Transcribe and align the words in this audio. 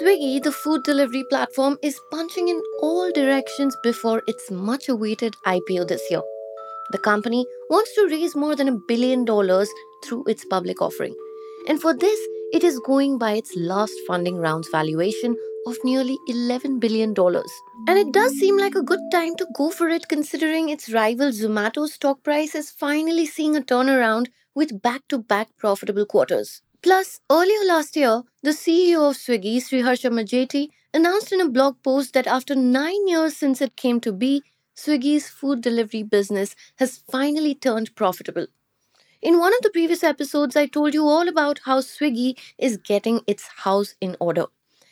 Swiggy, 0.00 0.42
the 0.42 0.50
food 0.50 0.82
delivery 0.82 1.22
platform, 1.30 1.78
is 1.80 2.00
punching 2.10 2.48
in 2.48 2.60
all 2.80 3.12
directions 3.12 3.76
before 3.82 4.22
its 4.26 4.50
much 4.50 4.88
awaited 4.88 5.34
IPO 5.46 5.86
this 5.86 6.02
year. 6.10 6.22
The 6.90 6.98
company 6.98 7.46
wants 7.70 7.94
to 7.94 8.08
raise 8.10 8.34
more 8.34 8.56
than 8.56 8.68
a 8.68 8.78
billion 8.88 9.24
dollars 9.24 9.70
through 10.04 10.24
its 10.24 10.44
public 10.46 10.82
offering. 10.82 11.14
And 11.68 11.80
for 11.80 11.94
this, 11.94 12.18
it 12.52 12.64
is 12.64 12.80
going 12.80 13.18
by 13.18 13.34
its 13.34 13.54
last 13.54 13.94
funding 14.06 14.38
round's 14.38 14.68
valuation 14.68 15.36
of 15.66 15.76
nearly 15.84 16.18
$11 16.28 16.80
billion. 16.80 17.14
And 17.86 17.98
it 17.98 18.12
does 18.12 18.32
seem 18.32 18.58
like 18.58 18.74
a 18.74 18.82
good 18.82 19.00
time 19.12 19.36
to 19.36 19.46
go 19.54 19.70
for 19.70 19.88
it 19.88 20.08
considering 20.08 20.70
its 20.70 20.92
rival 20.92 21.28
Zomato 21.28 21.86
stock 21.86 22.22
price 22.24 22.56
is 22.56 22.70
finally 22.70 23.26
seeing 23.26 23.54
a 23.54 23.60
turnaround 23.60 24.26
with 24.56 24.82
back 24.82 25.02
to 25.08 25.18
back 25.18 25.50
profitable 25.56 26.04
quarters. 26.04 26.63
Plus, 26.84 27.18
earlier 27.32 27.64
last 27.64 27.96
year, 27.96 28.24
the 28.42 28.50
CEO 28.50 29.08
of 29.08 29.16
Swiggy, 29.16 29.56
Sriharsha 29.56 30.10
Majety, 30.10 30.68
announced 30.92 31.32
in 31.32 31.40
a 31.40 31.48
blog 31.48 31.82
post 31.82 32.12
that 32.12 32.26
after 32.26 32.54
nine 32.54 33.08
years 33.08 33.34
since 33.34 33.62
it 33.62 33.74
came 33.74 34.00
to 34.00 34.12
be, 34.12 34.42
Swiggy's 34.76 35.26
food 35.30 35.62
delivery 35.62 36.02
business 36.02 36.54
has 36.76 36.98
finally 37.10 37.54
turned 37.54 37.94
profitable. 37.96 38.48
In 39.22 39.38
one 39.38 39.54
of 39.54 39.62
the 39.62 39.70
previous 39.70 40.04
episodes, 40.04 40.56
I 40.56 40.66
told 40.66 40.92
you 40.92 41.08
all 41.08 41.26
about 41.26 41.60
how 41.64 41.80
Swiggy 41.80 42.38
is 42.58 42.76
getting 42.76 43.22
its 43.26 43.48
house 43.64 43.94
in 44.02 44.14
order. 44.20 44.44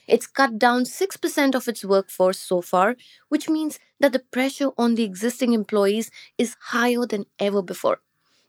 It's 0.09 0.27
cut 0.27 0.59
down 0.59 0.85
6% 0.85 1.55
of 1.55 1.69
its 1.69 1.85
workforce 1.85 2.39
so 2.41 2.63
far, 2.63 2.97
which 3.29 3.51
means 3.51 3.79
that 4.01 4.15
the 4.15 4.25
pressure 4.33 4.71
on 4.79 4.95
the 4.95 5.05
existing 5.05 5.53
employees 5.53 6.11
is 6.39 6.57
higher 6.59 7.05
than 7.05 7.27
ever 7.39 7.61
before. 7.61 8.01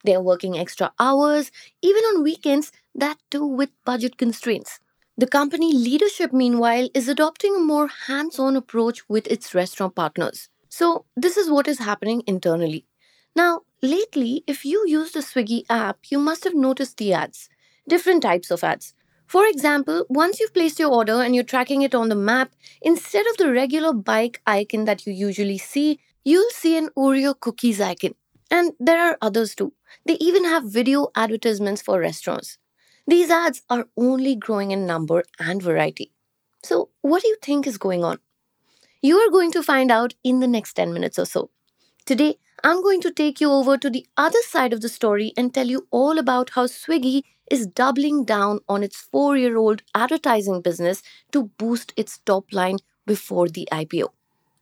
They 0.03 0.15
are 0.15 0.21
working 0.21 0.57
extra 0.57 0.91
hours, 0.99 1.51
even 1.81 2.03
on 2.03 2.23
weekends, 2.23 2.71
that 2.95 3.17
too 3.31 3.45
with 3.45 3.69
budget 3.85 4.17
constraints. 4.17 4.79
The 5.17 5.27
company 5.27 5.73
leadership, 5.73 6.33
meanwhile, 6.33 6.89
is 6.93 7.07
adopting 7.07 7.55
a 7.55 7.59
more 7.59 7.87
hands 7.87 8.39
on 8.39 8.55
approach 8.55 9.07
with 9.09 9.27
its 9.27 9.53
restaurant 9.53 9.95
partners. 9.95 10.49
So, 10.69 11.05
this 11.15 11.37
is 11.37 11.49
what 11.51 11.67
is 11.67 11.79
happening 11.79 12.23
internally. 12.25 12.85
Now, 13.35 13.61
lately, 13.81 14.43
if 14.47 14.65
you 14.65 14.83
use 14.87 15.11
the 15.11 15.19
Swiggy 15.19 15.65
app, 15.69 15.99
you 16.09 16.19
must 16.19 16.43
have 16.45 16.55
noticed 16.55 16.97
the 16.97 17.13
ads, 17.13 17.49
different 17.87 18.23
types 18.23 18.49
of 18.51 18.63
ads. 18.63 18.93
For 19.27 19.45
example, 19.47 20.05
once 20.09 20.39
you've 20.39 20.53
placed 20.53 20.79
your 20.79 20.91
order 20.91 21.21
and 21.21 21.33
you're 21.35 21.43
tracking 21.43 21.81
it 21.81 21.95
on 21.95 22.09
the 22.09 22.15
map, 22.15 22.51
instead 22.81 23.25
of 23.27 23.37
the 23.37 23.51
regular 23.51 23.93
bike 23.93 24.41
icon 24.45 24.85
that 24.85 25.05
you 25.07 25.13
usually 25.13 25.57
see, 25.57 25.99
you'll 26.23 26.49
see 26.51 26.77
an 26.77 26.89
Oreo 26.97 27.39
cookies 27.39 27.81
icon. 27.81 28.15
And 28.49 28.73
there 28.79 28.99
are 28.99 29.17
others 29.21 29.55
too. 29.55 29.73
They 30.05 30.15
even 30.15 30.45
have 30.45 30.63
video 30.65 31.09
advertisements 31.15 31.81
for 31.81 31.99
restaurants. 31.99 32.57
These 33.07 33.29
ads 33.29 33.61
are 33.69 33.87
only 33.97 34.35
growing 34.35 34.71
in 34.71 34.85
number 34.85 35.23
and 35.39 35.61
variety. 35.61 36.11
So, 36.63 36.89
what 37.01 37.21
do 37.21 37.27
you 37.27 37.37
think 37.41 37.67
is 37.67 37.77
going 37.77 38.03
on? 38.03 38.19
You 39.01 39.17
are 39.17 39.29
going 39.29 39.51
to 39.51 39.63
find 39.63 39.91
out 39.91 40.13
in 40.23 40.39
the 40.39 40.47
next 40.47 40.73
10 40.75 40.93
minutes 40.93 41.19
or 41.19 41.25
so. 41.25 41.49
Today, 42.05 42.37
I'm 42.63 42.81
going 42.81 43.01
to 43.01 43.11
take 43.11 43.41
you 43.41 43.51
over 43.51 43.77
to 43.77 43.89
the 43.89 44.05
other 44.15 44.39
side 44.43 44.71
of 44.71 44.79
the 44.79 44.87
story 44.87 45.33
and 45.35 45.53
tell 45.53 45.67
you 45.67 45.87
all 45.91 46.17
about 46.17 46.51
how 46.51 46.67
Swiggy 46.67 47.23
is 47.51 47.67
doubling 47.67 48.23
down 48.23 48.59
on 48.69 48.83
its 48.83 48.97
four 48.97 49.35
year 49.35 49.57
old 49.57 49.81
advertising 49.93 50.61
business 50.61 51.03
to 51.33 51.51
boost 51.57 51.93
its 51.97 52.19
top 52.19 52.53
line 52.53 52.77
before 53.05 53.49
the 53.49 53.67
IPO. 53.71 54.07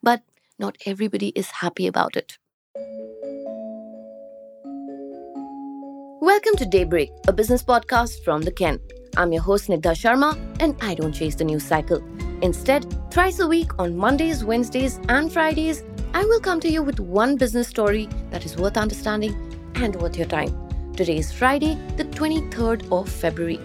But 0.02 0.24
not 0.58 0.78
everybody 0.86 1.30
is 1.36 1.52
happy 1.62 1.86
about 1.86 2.16
it. 2.16 2.40
Welcome 6.22 6.56
to 6.58 6.68
Daybreak, 6.68 7.10
a 7.28 7.34
business 7.34 7.64
podcast 7.64 8.24
from 8.24 8.44
The 8.44 8.52
Ken. 8.52 8.80
I'm 9.18 9.34
your 9.34 9.42
host, 9.42 9.68
Snigdha 9.68 9.96
Sharma, 9.96 10.38
and 10.60 10.76
I 10.80 10.94
don't 10.94 11.14
chase 11.14 11.34
the 11.34 11.44
news 11.44 11.66
cycle. 11.66 11.98
Instead, 12.44 12.86
thrice 13.10 13.40
a 13.40 13.48
week 13.48 13.72
on 13.80 13.98
Mondays, 13.98 14.44
Wednesdays, 14.46 15.00
and 15.10 15.34
Fridays, 15.34 15.84
I 16.14 16.24
will 16.24 16.40
come 16.40 16.60
to 16.60 16.70
you 16.70 16.84
with 16.84 17.00
one 17.00 17.38
business 17.38 17.70
story 17.70 18.08
that 18.30 18.46
is 18.46 18.56
worth 18.56 18.78
understanding 18.78 19.34
and 19.74 19.96
worth 19.96 20.16
your 20.16 20.28
time. 20.28 20.56
Today 20.94 21.18
is 21.18 21.32
Friday, 21.32 21.74
the 21.98 22.04
23rd 22.04 22.92
of 22.92 23.10
February. 23.10 23.60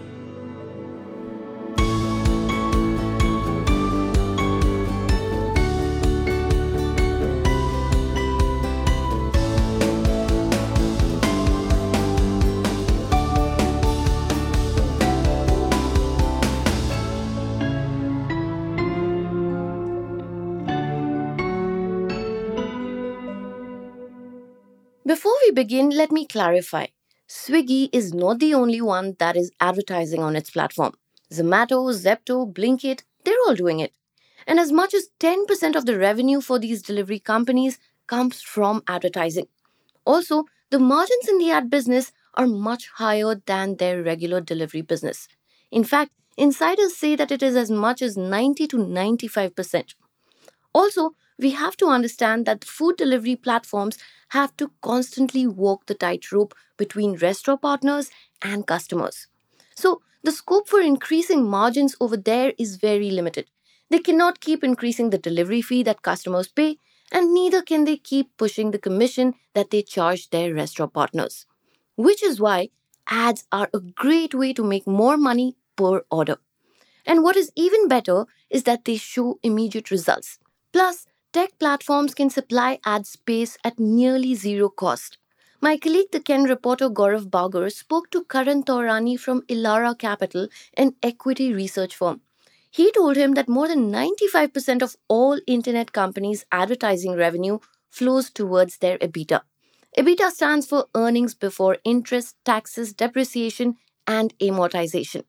Before 25.06 25.34
we 25.44 25.53
begin, 25.53 25.91
let 25.91 26.11
me 26.11 26.27
clarify. 26.27 26.87
Swiggy 27.28 27.89
is 27.93 28.12
not 28.12 28.41
the 28.41 28.55
only 28.55 28.81
one 28.81 29.15
that 29.21 29.37
is 29.37 29.53
advertising 29.61 30.21
on 30.21 30.34
its 30.34 30.50
platform. 30.50 30.94
Zomato, 31.33 31.78
Zepto, 31.94 32.53
Blinkit, 32.53 33.05
they're 33.22 33.39
all 33.47 33.55
doing 33.55 33.78
it. 33.78 33.93
And 34.49 34.59
as 34.59 34.72
much 34.72 34.95
as 34.95 35.11
10% 35.21 35.77
of 35.77 35.87
the 35.87 35.97
revenue 35.97 36.41
for 36.41 36.59
these 36.59 36.83
delivery 36.83 37.21
companies 37.21 37.78
comes 38.09 38.43
from 38.43 38.83
advertising. 38.89 39.47
Also, 40.05 40.47
the 40.71 40.81
margins 40.81 41.28
in 41.28 41.39
the 41.39 41.53
ad 41.53 41.71
business 41.71 42.11
are 42.34 42.49
much 42.49 42.89
higher 42.97 43.37
than 43.47 43.77
their 43.77 44.03
regular 44.03 44.41
delivery 44.41 44.83
business. 44.83 45.28
In 45.71 45.84
fact, 45.84 46.11
insiders 46.37 46.97
say 46.97 47.15
that 47.15 47.31
it 47.31 47.45
is 47.45 47.55
as 47.55 47.71
much 47.71 48.03
as 48.03 48.16
90 48.16 48.66
to 48.66 48.77
95%. 48.78 49.95
Also, 50.72 51.12
we 51.38 51.50
have 51.50 51.76
to 51.78 51.86
understand 51.86 52.47
that 52.47 52.60
the 52.62 52.66
food 52.66 52.97
delivery 52.97 53.36
platforms 53.36 53.98
have 54.30 54.56
to 54.56 54.70
constantly 54.82 55.47
walk 55.47 55.86
the 55.86 55.94
tightrope 55.94 56.54
between 56.76 57.16
restaurant 57.16 57.62
partners 57.62 58.10
and 58.42 58.66
customers. 58.66 59.26
So, 59.74 60.02
the 60.22 60.32
scope 60.32 60.69
for 60.69 60.80
increasing 60.80 61.48
margins 61.48 61.94
over 62.00 62.16
there 62.16 62.52
is 62.58 62.76
very 62.76 63.10
limited. 63.10 63.48
They 63.91 64.00
cannot 64.00 64.41
keep 64.41 64.64
increasing 64.64 65.10
the 65.10 65.19
delivery 65.19 65.62
fee 65.62 65.82
that 65.84 66.02
customers 66.02 66.48
pay, 66.48 66.78
and 67.12 67.32
neither 67.32 67.62
can 67.62 67.84
they 67.84 67.97
keep 67.97 68.36
pushing 68.36 68.72
the 68.72 68.78
commission 68.78 69.34
that 69.54 69.70
they 69.70 69.82
charge 69.82 70.30
their 70.30 70.53
restaurant 70.53 70.92
partners. 70.92 71.47
Which 71.94 72.22
is 72.22 72.41
why 72.41 72.70
ads 73.06 73.44
are 73.53 73.70
a 73.72 73.80
great 73.80 74.34
way 74.34 74.53
to 74.54 74.64
make 74.64 74.86
more 74.86 75.16
money 75.16 75.56
per 75.76 76.03
order. 76.10 76.38
And 77.06 77.22
what 77.22 77.36
is 77.36 77.53
even 77.54 77.88
better 77.88 78.26
is 78.50 78.64
that 78.64 78.84
they 78.84 78.97
show 78.97 79.38
immediate 79.42 79.91
results. 79.91 80.38
Plus, 80.72 81.06
tech 81.36 81.58
platforms 81.58 82.14
can 82.14 82.30
supply 82.30 82.78
ad 82.86 83.06
space 83.06 83.58
at 83.62 83.78
nearly 83.78 84.34
zero 84.34 84.70
cost. 84.70 85.19
My 85.60 85.76
colleague, 85.76 86.10
the 86.10 86.20
Ken 86.20 86.44
reporter 86.44 86.88
Gaurav 86.88 87.28
Bagar, 87.30 87.69
spoke 87.69 88.10
to 88.12 88.24
Karan 88.24 88.62
Taurani 88.62 89.20
from 89.20 89.42
Elara 89.42 89.98
Capital, 89.98 90.48
an 90.78 90.94
equity 91.02 91.52
research 91.52 91.94
firm. 91.94 92.22
He 92.70 92.91
told 92.91 93.16
him 93.16 93.34
that 93.34 93.50
more 93.50 93.69
than 93.69 93.92
95% 93.92 94.80
of 94.80 94.97
all 95.08 95.38
internet 95.47 95.92
companies' 95.92 96.47
advertising 96.50 97.14
revenue 97.14 97.58
flows 97.91 98.30
towards 98.30 98.78
their 98.78 98.97
EBITDA. 98.97 99.42
EBITDA 99.98 100.30
stands 100.30 100.66
for 100.66 100.86
earnings 100.94 101.34
before 101.34 101.76
interest, 101.84 102.36
taxes, 102.47 102.94
depreciation, 102.94 103.76
and 104.06 104.32
amortization. 104.38 105.24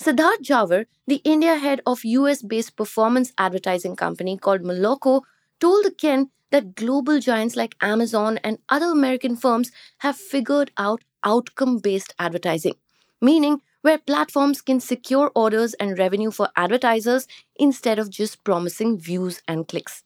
Siddharth 0.00 0.40
Jawar, 0.40 0.86
the 1.06 1.20
India 1.24 1.56
head 1.56 1.82
of 1.84 2.06
US 2.06 2.40
based 2.40 2.74
performance 2.74 3.34
advertising 3.36 3.96
company 3.96 4.38
called 4.38 4.62
Moloco, 4.62 5.24
told 5.60 5.84
the 5.84 5.90
Ken 5.90 6.30
that 6.50 6.74
global 6.74 7.18
giants 7.20 7.54
like 7.54 7.76
Amazon 7.82 8.38
and 8.42 8.56
other 8.70 8.86
American 8.86 9.36
firms 9.36 9.70
have 9.98 10.16
figured 10.16 10.70
out 10.78 11.04
outcome 11.22 11.76
based 11.80 12.14
advertising, 12.18 12.76
meaning 13.20 13.60
where 13.82 13.98
platforms 13.98 14.62
can 14.62 14.80
secure 14.80 15.30
orders 15.34 15.74
and 15.74 15.98
revenue 15.98 16.30
for 16.30 16.48
advertisers 16.56 17.26
instead 17.56 17.98
of 17.98 18.08
just 18.08 18.42
promising 18.42 18.98
views 18.98 19.42
and 19.46 19.68
clicks. 19.68 20.02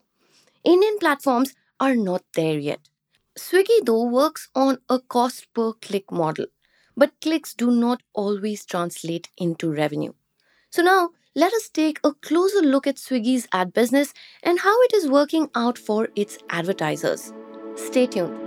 Indian 0.65 0.99
platforms 0.99 1.55
are 1.79 1.95
not 1.95 2.25
there 2.35 2.59
yet. 2.59 2.81
Swiggy, 3.39 3.79
though, 3.85 4.03
works 4.03 4.49
on 4.57 4.79
a 4.89 4.99
cost 4.99 5.47
per 5.55 5.73
click 5.75 6.11
model 6.11 6.47
but 6.97 7.21
clicks 7.21 7.55
do 7.55 7.71
not 7.71 8.03
always 8.13 8.65
translate 8.65 9.29
into 9.37 9.71
revenue. 9.73 10.13
So 10.71 10.83
now, 10.83 11.11
let 11.37 11.53
us 11.53 11.69
take 11.69 11.99
a 12.05 12.13
closer 12.13 12.61
look 12.61 12.87
at 12.87 12.97
Swiggy's 12.97 13.49
ad 13.53 13.73
business 13.73 14.15
and 14.43 14.61
how 14.61 14.81
it 14.83 14.93
is 14.93 15.09
working 15.09 15.51
out 15.55 15.77
for 15.77 16.09
its 16.15 16.39
advertisers. 16.49 17.33
Stay 17.75 18.07
tuned. 18.07 18.39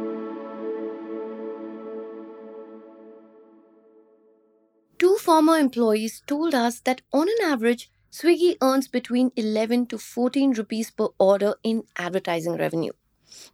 Two 5.00 5.18
former 5.18 5.58
employees 5.58 6.24
told 6.26 6.56
us 6.56 6.80
that 6.82 7.02
on 7.14 7.28
an 7.28 7.52
average, 7.52 7.92
Swiggy 8.12 8.56
earns 8.62 8.88
between 8.88 9.32
11 9.36 9.88
to 9.88 9.98
14 9.98 10.54
rupees 10.54 10.90
per 10.90 11.10
order 11.20 11.56
in 11.64 11.84
advertising 11.98 12.56
revenue. 12.56 12.94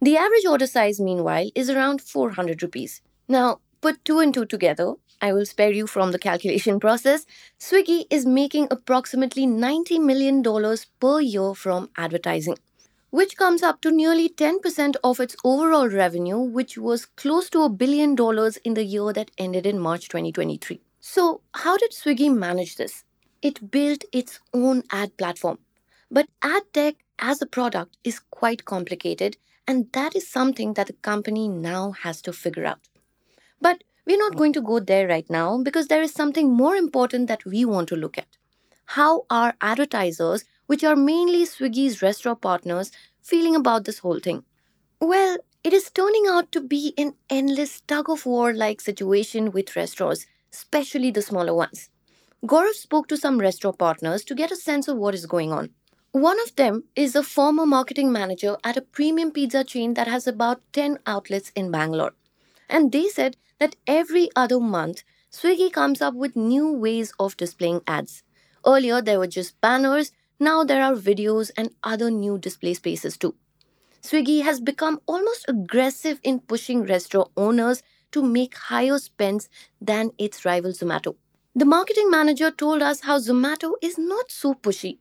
The 0.00 0.16
average 0.16 0.46
order 0.46 0.66
size, 0.66 1.00
meanwhile, 1.00 1.50
is 1.54 1.68
around 1.68 2.00
400 2.00 2.62
rupees. 2.62 3.02
Now, 3.28 3.60
put 3.84 4.02
two 4.02 4.18
and 4.18 4.32
two 4.32 4.46
together, 4.46 4.94
I 5.20 5.34
will 5.34 5.44
spare 5.44 5.70
you 5.70 5.86
from 5.86 6.10
the 6.10 6.18
calculation 6.18 6.80
process. 6.80 7.26
Swiggy 7.60 8.06
is 8.08 8.24
making 8.24 8.68
approximately 8.70 9.46
$90 9.46 10.00
million 10.02 10.42
per 11.00 11.20
year 11.20 11.54
from 11.54 11.90
advertising, 11.98 12.56
which 13.10 13.36
comes 13.36 13.62
up 13.62 13.82
to 13.82 13.90
nearly 13.90 14.30
10% 14.30 14.96
of 15.04 15.20
its 15.20 15.36
overall 15.44 15.86
revenue, 15.86 16.38
which 16.38 16.78
was 16.78 17.04
close 17.04 17.50
to 17.50 17.60
a 17.60 17.68
billion 17.68 18.14
dollars 18.14 18.56
in 18.68 18.72
the 18.72 18.84
year 18.84 19.12
that 19.12 19.30
ended 19.36 19.66
in 19.66 19.78
March 19.78 20.08
2023. 20.08 20.80
So, 21.00 21.42
how 21.52 21.76
did 21.76 21.92
Swiggy 21.92 22.34
manage 22.34 22.76
this? 22.76 23.04
It 23.42 23.70
built 23.70 24.04
its 24.12 24.40
own 24.54 24.82
ad 24.92 25.14
platform. 25.18 25.58
But 26.10 26.28
ad 26.40 26.62
tech 26.72 26.94
as 27.18 27.42
a 27.42 27.46
product 27.46 27.98
is 28.02 28.18
quite 28.30 28.64
complicated, 28.64 29.36
and 29.68 29.92
that 29.92 30.16
is 30.16 30.26
something 30.26 30.72
that 30.72 30.86
the 30.86 30.94
company 31.10 31.48
now 31.48 31.92
has 31.92 32.22
to 32.22 32.32
figure 32.32 32.64
out. 32.64 32.88
But 33.64 33.82
we're 34.06 34.18
not 34.18 34.36
going 34.36 34.52
to 34.54 34.60
go 34.60 34.78
there 34.78 35.08
right 35.08 35.28
now 35.30 35.62
because 35.62 35.86
there 35.88 36.02
is 36.02 36.12
something 36.12 36.52
more 36.52 36.76
important 36.76 37.28
that 37.28 37.46
we 37.46 37.64
want 37.64 37.88
to 37.88 37.96
look 37.96 38.18
at. 38.18 38.36
How 38.96 39.24
are 39.30 39.54
advertisers, 39.62 40.44
which 40.66 40.84
are 40.84 40.96
mainly 40.96 41.46
Swiggy's 41.46 42.02
restaurant 42.02 42.42
partners, 42.42 42.92
feeling 43.22 43.56
about 43.56 43.86
this 43.86 44.00
whole 44.00 44.18
thing? 44.18 44.44
Well, 45.00 45.38
it 45.62 45.72
is 45.72 45.90
turning 45.90 46.26
out 46.28 46.52
to 46.52 46.60
be 46.60 46.92
an 46.98 47.14
endless 47.30 47.80
tug 47.80 48.10
of 48.10 48.26
war 48.26 48.52
like 48.52 48.82
situation 48.82 49.50
with 49.50 49.76
restaurants, 49.76 50.26
especially 50.52 51.10
the 51.10 51.22
smaller 51.22 51.54
ones. 51.54 51.88
Gaurav 52.44 52.74
spoke 52.74 53.08
to 53.08 53.16
some 53.16 53.38
restaurant 53.38 53.78
partners 53.78 54.24
to 54.24 54.34
get 54.34 54.52
a 54.52 54.56
sense 54.56 54.88
of 54.88 54.98
what 54.98 55.14
is 55.14 55.24
going 55.24 55.52
on. 55.52 55.70
One 56.12 56.38
of 56.40 56.54
them 56.56 56.84
is 56.94 57.16
a 57.16 57.22
former 57.22 57.64
marketing 57.64 58.12
manager 58.12 58.58
at 58.62 58.76
a 58.76 58.82
premium 58.82 59.30
pizza 59.30 59.64
chain 59.64 59.94
that 59.94 60.06
has 60.06 60.26
about 60.26 60.60
10 60.74 60.98
outlets 61.06 61.50
in 61.56 61.70
Bangalore. 61.70 62.12
And 62.68 62.92
they 62.92 63.08
said 63.08 63.36
that 63.58 63.76
every 63.86 64.28
other 64.36 64.60
month, 64.60 65.02
Swiggy 65.30 65.72
comes 65.72 66.00
up 66.00 66.14
with 66.14 66.36
new 66.36 66.72
ways 66.72 67.12
of 67.18 67.36
displaying 67.36 67.80
ads. 67.86 68.22
Earlier, 68.66 69.02
there 69.02 69.18
were 69.18 69.26
just 69.26 69.60
banners, 69.60 70.12
now 70.38 70.64
there 70.64 70.82
are 70.82 70.94
videos 70.94 71.50
and 71.56 71.70
other 71.82 72.10
new 72.10 72.38
display 72.38 72.74
spaces 72.74 73.16
too. 73.16 73.34
Swiggy 74.02 74.42
has 74.42 74.60
become 74.60 75.00
almost 75.06 75.46
aggressive 75.48 76.20
in 76.22 76.40
pushing 76.40 76.84
restaurant 76.84 77.30
owners 77.36 77.82
to 78.12 78.22
make 78.22 78.54
higher 78.54 78.98
spends 78.98 79.48
than 79.80 80.10
its 80.18 80.44
rival 80.44 80.72
Zomato. 80.72 81.16
The 81.54 81.64
marketing 81.64 82.10
manager 82.10 82.50
told 82.50 82.82
us 82.82 83.00
how 83.00 83.18
Zomato 83.18 83.74
is 83.80 83.96
not 83.96 84.30
so 84.30 84.54
pushy. 84.54 84.98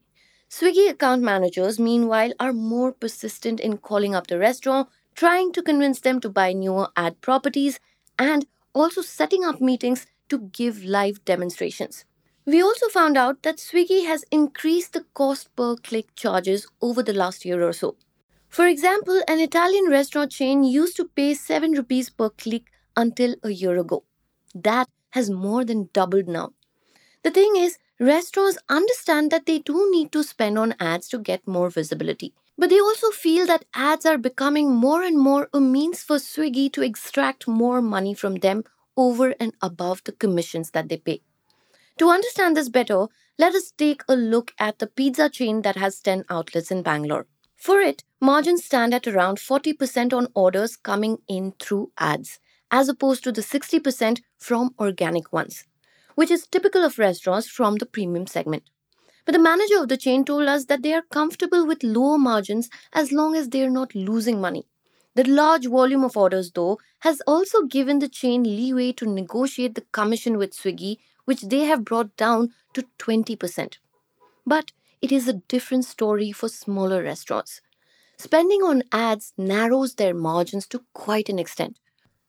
Swiggy 0.49 0.89
account 0.89 1.21
managers, 1.21 1.79
meanwhile, 1.79 2.31
are 2.39 2.53
more 2.53 2.91
persistent 2.91 3.59
in 3.59 3.77
calling 3.77 4.15
up 4.15 4.27
the 4.27 4.39
restaurant 4.39 4.87
trying 5.15 5.51
to 5.53 5.61
convince 5.61 5.99
them 5.99 6.19
to 6.21 6.29
buy 6.29 6.53
newer 6.53 6.89
ad 6.95 7.21
properties, 7.21 7.79
and 8.17 8.45
also 8.73 9.01
setting 9.01 9.43
up 9.43 9.61
meetings 9.61 10.05
to 10.29 10.39
give 10.39 10.83
live 10.83 11.23
demonstrations. 11.25 12.05
We 12.45 12.61
also 12.61 12.89
found 12.89 13.17
out 13.17 13.43
that 13.43 13.57
Swiggy 13.57 14.05
has 14.05 14.25
increased 14.29 14.93
the 14.93 15.05
cost 15.13 15.55
per 15.55 15.75
click 15.75 16.13
charges 16.15 16.67
over 16.81 17.01
the 17.01 17.13
last 17.13 17.45
year 17.45 17.63
or 17.67 17.73
so. 17.73 17.95
For 18.49 18.67
example, 18.67 19.21
an 19.27 19.39
Italian 19.39 19.89
restaurant 19.89 20.31
chain 20.31 20.63
used 20.63 20.95
to 20.97 21.05
pay 21.05 21.33
7 21.33 21.71
rupees 21.71 22.09
per 22.09 22.29
click 22.29 22.65
until 22.95 23.35
a 23.43 23.49
year 23.49 23.77
ago. 23.77 24.03
That 24.53 24.89
has 25.11 25.29
more 25.29 25.63
than 25.63 25.89
doubled 25.93 26.27
now. 26.27 26.53
The 27.23 27.31
thing 27.31 27.55
is, 27.55 27.77
restaurants 27.99 28.57
understand 28.69 29.31
that 29.31 29.45
they 29.45 29.59
do 29.59 29.89
need 29.91 30.11
to 30.11 30.23
spend 30.23 30.59
on 30.59 30.75
ads 30.79 31.07
to 31.09 31.19
get 31.19 31.47
more 31.47 31.69
visibility. 31.69 32.33
But 32.57 32.69
they 32.69 32.79
also 32.79 33.09
feel 33.09 33.45
that 33.47 33.65
ads 33.73 34.05
are 34.05 34.17
becoming 34.17 34.71
more 34.71 35.03
and 35.03 35.17
more 35.17 35.49
a 35.53 35.59
means 35.59 36.03
for 36.03 36.17
Swiggy 36.17 36.71
to 36.73 36.83
extract 36.83 37.47
more 37.47 37.81
money 37.81 38.13
from 38.13 38.35
them 38.35 38.63
over 38.95 39.33
and 39.39 39.53
above 39.61 40.03
the 40.03 40.11
commissions 40.11 40.71
that 40.71 40.89
they 40.89 40.97
pay. 40.97 41.21
To 41.99 42.09
understand 42.09 42.55
this 42.55 42.69
better, 42.69 43.07
let 43.39 43.55
us 43.55 43.71
take 43.71 44.03
a 44.07 44.15
look 44.15 44.53
at 44.59 44.79
the 44.79 44.87
pizza 44.87 45.29
chain 45.29 45.61
that 45.63 45.75
has 45.75 45.99
10 45.99 46.25
outlets 46.29 46.71
in 46.71 46.83
Bangalore. 46.83 47.25
For 47.55 47.79
it, 47.79 48.03
margins 48.19 48.65
stand 48.65 48.93
at 48.93 49.07
around 49.07 49.37
40% 49.37 50.13
on 50.13 50.27
orders 50.35 50.75
coming 50.75 51.19
in 51.27 51.53
through 51.59 51.91
ads, 51.97 52.39
as 52.69 52.89
opposed 52.89 53.23
to 53.23 53.31
the 53.31 53.41
60% 53.41 54.21
from 54.37 54.75
organic 54.79 55.31
ones, 55.31 55.65
which 56.15 56.29
is 56.29 56.45
typical 56.47 56.83
of 56.83 56.99
restaurants 56.99 57.47
from 57.47 57.77
the 57.77 57.85
premium 57.85 58.27
segment. 58.27 58.63
But 59.25 59.33
the 59.33 59.39
manager 59.39 59.79
of 59.81 59.87
the 59.87 59.97
chain 59.97 60.25
told 60.25 60.47
us 60.47 60.65
that 60.65 60.83
they 60.83 60.93
are 60.93 61.03
comfortable 61.11 61.65
with 61.65 61.83
lower 61.83 62.17
margins 62.17 62.69
as 62.91 63.11
long 63.11 63.35
as 63.35 63.49
they 63.49 63.63
are 63.63 63.69
not 63.69 63.95
losing 63.95 64.41
money. 64.41 64.65
The 65.15 65.23
large 65.23 65.67
volume 65.67 66.03
of 66.03 66.17
orders, 66.17 66.51
though, 66.51 66.79
has 66.99 67.21
also 67.27 67.63
given 67.63 67.99
the 67.99 68.09
chain 68.09 68.43
leeway 68.43 68.91
to 68.93 69.05
negotiate 69.05 69.75
the 69.75 69.85
commission 69.91 70.37
with 70.37 70.53
Swiggy, 70.53 70.97
which 71.25 71.41
they 71.41 71.65
have 71.65 71.85
brought 71.85 72.15
down 72.17 72.53
to 72.73 72.83
20%. 72.97 73.77
But 74.45 74.71
it 75.01 75.11
is 75.11 75.27
a 75.27 75.33
different 75.33 75.85
story 75.85 76.31
for 76.31 76.49
smaller 76.49 77.03
restaurants. 77.03 77.61
Spending 78.17 78.63
on 78.63 78.83
ads 78.91 79.33
narrows 79.37 79.95
their 79.95 80.13
margins 80.13 80.65
to 80.67 80.83
quite 80.93 81.29
an 81.29 81.39
extent. 81.39 81.77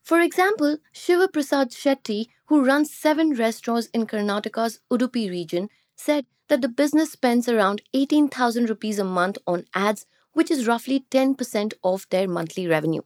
For 0.03 0.19
example, 0.19 0.77
Shiva 0.91 1.27
Prasad 1.27 1.71
Shetty, 1.71 2.27
who 2.45 2.63
runs 2.63 2.93
seven 2.93 3.33
restaurants 3.33 3.87
in 3.87 4.05
Karnataka's 4.05 4.79
Udupi 4.91 5.29
region, 5.29 5.69
said 5.95 6.25
that 6.47 6.61
the 6.61 6.67
business 6.69 7.11
spends 7.11 7.47
around 7.49 7.81
18,000 7.93 8.69
rupees 8.69 8.99
a 8.99 9.03
month 9.03 9.37
on 9.47 9.65
ads, 9.73 10.05
which 10.33 10.51
is 10.51 10.67
roughly 10.67 11.05
10% 11.11 11.73
of 11.83 12.07
their 12.09 12.27
monthly 12.27 12.67
revenue. 12.67 13.01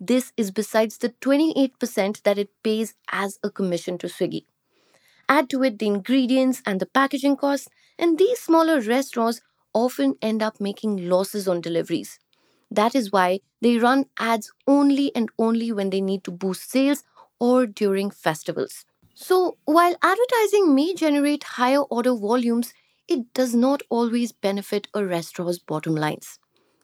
This 0.00 0.32
is 0.36 0.50
besides 0.50 0.98
the 0.98 1.10
28% 1.20 2.22
that 2.24 2.38
it 2.38 2.50
pays 2.62 2.94
as 3.10 3.38
a 3.42 3.50
commission 3.50 3.98
to 3.98 4.08
Swiggy. 4.08 4.46
Add 5.28 5.50
to 5.50 5.62
it 5.62 5.78
the 5.78 5.86
ingredients 5.86 6.62
and 6.64 6.80
the 6.80 6.86
packaging 6.86 7.36
costs, 7.36 7.68
and 7.98 8.18
these 8.18 8.40
smaller 8.40 8.80
restaurants 8.80 9.40
often 9.74 10.16
end 10.22 10.42
up 10.42 10.60
making 10.60 11.08
losses 11.08 11.46
on 11.48 11.60
deliveries. 11.60 12.18
That 12.70 12.94
is 12.94 13.12
why 13.12 13.40
they 13.60 13.78
run 13.78 14.06
ads 14.18 14.50
only 14.66 15.14
and 15.14 15.28
only 15.38 15.72
when 15.72 15.90
they 15.90 16.00
need 16.00 16.24
to 16.24 16.30
boost 16.30 16.70
sales 16.70 17.04
or 17.38 17.66
during 17.66 18.10
festivals. 18.10 18.84
So, 19.16 19.58
while 19.64 19.96
advertising 20.02 20.74
may 20.74 20.94
generate 20.94 21.42
higher 21.44 21.82
order 21.82 22.14
volumes, 22.14 22.72
it 23.08 23.32
does 23.34 23.54
not 23.54 23.82
always 23.88 24.30
benefit 24.32 24.86
a 24.94 25.04
restaurant's 25.04 25.58
bottom 25.58 25.94
lines. 25.96 26.38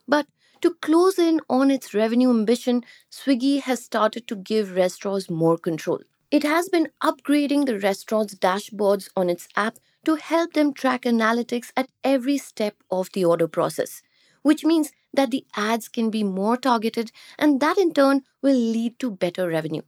But 0.07 0.27
to 0.61 0.73
close 0.75 1.17
in 1.19 1.41
on 1.49 1.71
its 1.71 1.93
revenue 1.93 2.29
ambition, 2.29 2.83
Swiggy 3.11 3.61
has 3.61 3.83
started 3.83 4.27
to 4.27 4.35
give 4.35 4.75
restaurants 4.75 5.29
more 5.29 5.57
control. 5.57 5.99
It 6.31 6.43
has 6.43 6.69
been 6.69 6.89
upgrading 7.01 7.65
the 7.65 7.79
restaurant's 7.79 8.35
dashboards 8.35 9.09
on 9.15 9.29
its 9.29 9.47
app 9.55 9.77
to 10.05 10.15
help 10.15 10.53
them 10.53 10.73
track 10.73 11.03
analytics 11.03 11.71
at 11.77 11.89
every 12.03 12.37
step 12.37 12.75
of 12.91 13.11
the 13.13 13.25
order 13.25 13.47
process, 13.47 14.01
which 14.41 14.65
means 14.65 14.91
that 15.13 15.31
the 15.31 15.45
ads 15.55 15.87
can 15.89 16.09
be 16.09 16.23
more 16.23 16.57
targeted 16.57 17.11
and 17.39 17.59
that 17.61 17.77
in 17.77 17.93
turn 17.93 18.23
will 18.41 18.55
lead 18.55 18.99
to 18.99 19.11
better 19.11 19.47
revenue. 19.49 19.81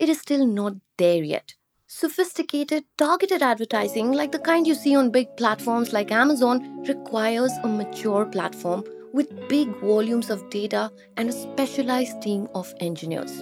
It 0.00 0.08
is 0.08 0.20
still 0.20 0.46
not 0.46 0.74
there 0.96 1.24
yet. 1.24 1.54
Sophisticated, 1.88 2.84
targeted 2.96 3.42
advertising, 3.42 4.12
like 4.12 4.30
the 4.30 4.38
kind 4.38 4.64
you 4.64 4.74
see 4.74 4.94
on 4.94 5.10
big 5.10 5.36
platforms 5.36 5.92
like 5.92 6.12
Amazon, 6.12 6.84
requires 6.84 7.50
a 7.64 7.68
mature 7.68 8.24
platform 8.26 8.84
with 9.12 9.48
big 9.48 9.68
volumes 9.80 10.30
of 10.30 10.48
data 10.50 10.92
and 11.16 11.28
a 11.28 11.32
specialized 11.32 12.22
team 12.22 12.46
of 12.54 12.72
engineers. 12.78 13.40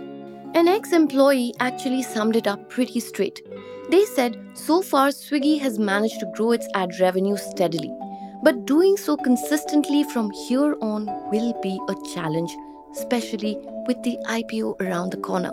An 0.55 0.67
ex 0.67 0.93
employee 0.93 1.53
actually 1.61 2.03
summed 2.03 2.37
it 2.37 2.47
up 2.47 2.71
pretty 2.71 3.01
straight. 3.01 3.43
They 3.91 4.07
said 4.07 4.41
so 4.55 4.81
far 4.81 5.09
Swiggy 5.09 5.61
has 5.61 5.79
managed 5.79 6.21
to 6.21 6.33
grow 6.35 6.53
its 6.53 6.69
ad 6.75 6.99
revenue 6.99 7.37
steadily, 7.37 7.93
but 8.43 8.65
doing 8.65 8.97
so 8.97 9.19
consistently 9.19 10.05
from 10.05 10.31
here 10.49 10.75
on 10.81 11.05
will 11.31 11.53
be 11.61 11.79
a 11.91 12.15
challenge, 12.15 12.57
especially 12.97 13.59
with 13.87 14.03
the 14.05 14.17
IPO 14.27 14.81
around 14.81 15.11
the 15.11 15.19
corner. 15.19 15.53